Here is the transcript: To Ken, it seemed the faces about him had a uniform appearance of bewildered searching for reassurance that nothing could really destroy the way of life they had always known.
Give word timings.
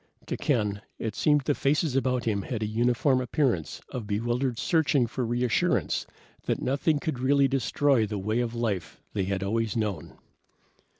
To 0.25 0.35
Ken, 0.35 0.81
it 0.97 1.13
seemed 1.13 1.41
the 1.41 1.53
faces 1.53 1.95
about 1.95 2.23
him 2.25 2.41
had 2.41 2.63
a 2.63 2.65
uniform 2.65 3.21
appearance 3.21 3.81
of 3.89 4.07
bewildered 4.07 4.57
searching 4.57 5.05
for 5.05 5.23
reassurance 5.23 6.07
that 6.47 6.59
nothing 6.59 6.97
could 6.97 7.19
really 7.19 7.47
destroy 7.47 8.07
the 8.07 8.17
way 8.17 8.39
of 8.39 8.55
life 8.55 8.99
they 9.13 9.25
had 9.25 9.43
always 9.43 9.77
known. 9.77 10.17